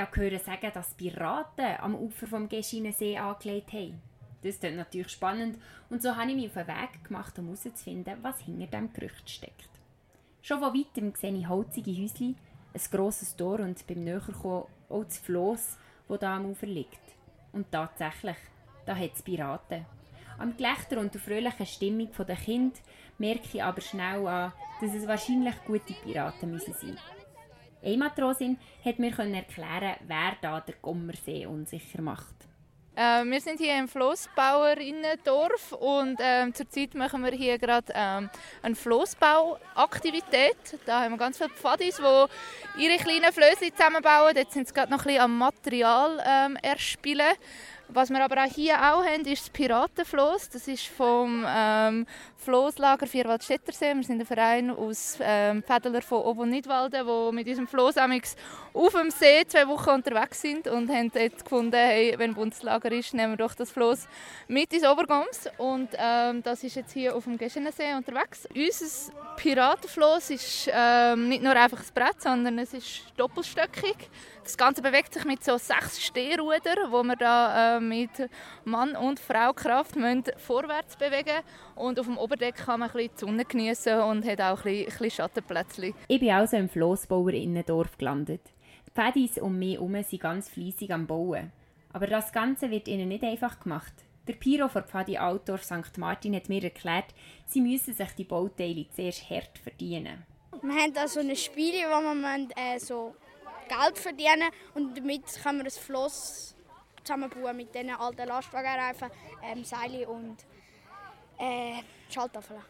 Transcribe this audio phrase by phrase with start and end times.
[0.00, 4.00] Habe gehört sagen, dass Piraten am Ufer vom Geschinensee angelegt haben.
[4.42, 5.58] Das klingt natürlich spannend
[5.90, 9.28] und so habe ich mich auf den Weg gemacht, um herauszufinden, was hinter diesem Gerücht
[9.28, 9.70] steckt.
[10.42, 12.36] Schon von weitem sehe ich holzige Häuschen,
[12.72, 15.76] ein grosses Tor und beim Näherkommen auch das Floss,
[16.08, 17.00] das da am Ufer liegt.
[17.52, 18.36] Und tatsächlich,
[18.84, 19.86] da hat es Piraten.
[20.38, 22.76] Am Gelächter und der fröhlichen Stimmung der Kind
[23.18, 27.25] merke ich aber schnell an, dass es wahrscheinlich gute Piraten müssen sein Eine
[27.94, 32.34] Matrosin hat mir erklären, wer da der Gommersee unsicher macht.
[32.98, 38.26] Äh, wir sind hier im Flossbauerinnendorf und äh, zurzeit machen wir hier gerade äh,
[38.62, 40.56] eine Flossbauaktivität.
[40.86, 42.00] Da haben wir ganz viele Pfadis,
[42.78, 44.34] die ihre kleinen Flöße zusammenbauen.
[44.34, 47.36] Jetzt sind sie gerade noch ein bisschen am Material ähm, erspielen.
[47.88, 50.50] Was wir aber auch hier auch haben, ist das Piratenfloß.
[50.50, 53.94] Das ist vom ähm, Floßlager Vierwaldstättersee.
[53.94, 58.92] Wir sind ein Verein aus ähm, Fädler von und Nidwalden, die mit diesem Floß auf
[58.92, 63.34] dem See zwei Wochen unterwegs sind und haben dort gefunden, hey, wenn Bundeslager ist, nehmen
[63.34, 64.08] wir doch das Floß
[64.48, 65.48] mit ins Obergoms.
[65.56, 68.48] Und ähm, das ist jetzt hier auf dem Geschenensee unterwegs.
[68.54, 74.10] Unser Piratenfloß ist ähm, nicht nur einfach ein Brett, sondern es ist doppelstöckig.
[74.42, 78.10] Das Ganze bewegt sich mit so sechs Stehrudern, wo wir da äh, mit
[78.64, 81.42] Mann und Frau Kraft müssen vorwärts bewegen
[81.74, 84.62] und auf dem Oberdeck kann man ein bisschen die Sonne genießen und hat auch ein
[84.64, 85.94] bisschen, ein bisschen Schattenplätzchen.
[86.08, 88.42] Ich bin also im Flossbauerinnendorf gelandet.
[88.88, 91.52] Die Fädis um mich herum sind ganz fleissig am Bauen.
[91.92, 93.92] Aber das Ganze wird ihnen nicht einfach gemacht.
[94.26, 95.98] Der Piro von Pfadi Altdorf St.
[95.98, 97.14] Martin hat mir erklärt,
[97.46, 100.24] sie müssen sich die Bauteile zuerst hart verdienen.
[100.62, 103.14] Wir haben da so ein Spiel, wo man äh, so
[103.68, 106.55] Geld verdienen und damit kann man das Floss
[107.06, 109.08] zusammenbauen mit diesen alten Lastwagenreifen,
[109.42, 110.36] ähm, Seile und
[111.38, 112.60] äh, Schalttafeln.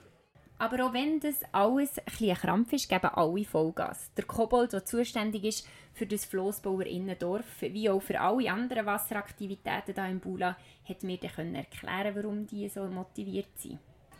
[0.59, 4.11] Aber auch wenn das alles ein, Krampf ist, geben alle Vollgas.
[4.17, 10.07] Der Kobold, der zuständig ist für das Flossbauerinnendorf, wie auch für alle anderen Wasseraktivitäten hier
[10.07, 10.57] im Bula,
[10.89, 13.79] hat mir dann erklären warum die so motiviert sind.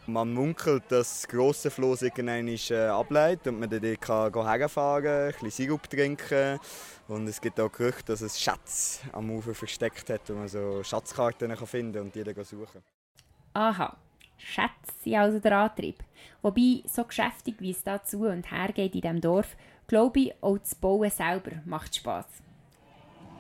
[0.09, 5.33] Man munkelt, dass das grosse Floß irgendwann äh, ableitet und man dort herfahren kann, ein
[5.33, 6.61] bisschen Sirup trinken.
[7.09, 10.83] Und es gibt auch Gerüchte, dass es Schätze am Ufer versteckt hat, wo man so
[10.85, 12.83] Schatzkarten finden kann und die dann suchen
[13.55, 13.97] Aha,
[14.37, 15.99] Schätze sind also der Antrieb.
[16.43, 19.57] Wobei, so geschäftig wie es da zu und her geht in diesem Dorf,
[19.87, 22.27] glaube ich, auch das Bauen selber macht Spass.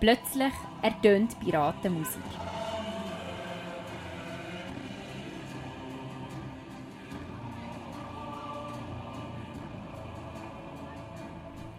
[0.00, 2.22] Plötzlich ertönt Piratenmusik.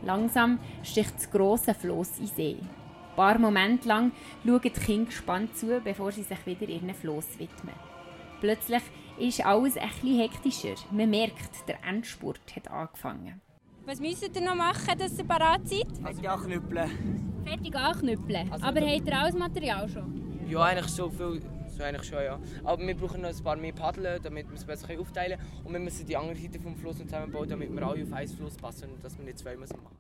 [0.08, 2.56] Langsam sticht das grosse Floss in See.
[2.62, 4.14] Ein paar Momente lang
[4.46, 7.76] schauen die Kinder gespannt zu, bevor sie sich wieder ihren Floss widmen.
[8.40, 8.84] Plötzlich
[9.20, 10.76] ist alles ein bisschen hektischer.
[10.92, 13.42] Man merkt, der Endspurt hat angefangen.
[13.86, 15.88] Was müsst ihr noch machen, dass ihr bereit seid?
[16.02, 17.44] Fertig anknüppeln.
[17.46, 18.50] Fertig anknüppeln?
[18.50, 20.40] Also Aber habt ihr alles Material schon?
[20.48, 21.42] Ja, eigentlich so viel.
[21.78, 22.40] So eigentlich schon, ja.
[22.64, 25.66] Aber wir brauchen noch ein paar mehr Paddeln, damit wir es besser aufteilen können.
[25.66, 28.56] Und wir müssen die andere Seite vom Fluss zusammenbauen, damit wir alle auf einen Fluss
[28.56, 29.98] passen und dass wir nicht zwei müssen machen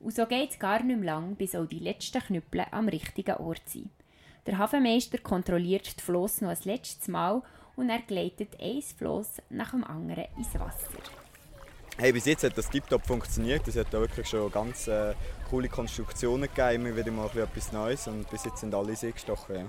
[0.00, 3.36] Und so geht es gar nicht mehr lang, bis auch die letzten Knüppel am richtigen
[3.36, 3.90] Ort sind.
[4.46, 7.42] Der Hafenmeister kontrolliert die Floss noch ein letztes Mal
[7.74, 11.00] und er gleitet ein Floss nach dem anderen ins Wasser.
[11.98, 13.66] Hey, bis jetzt hat das tiptop funktioniert.
[13.66, 15.14] Es hat da wirklich schon ganz äh,
[15.48, 19.56] coole Konstruktionen gegeben, immer wieder mal etwas Neues und bis jetzt sind alle sehr gestochen.
[19.56, 19.64] Ja.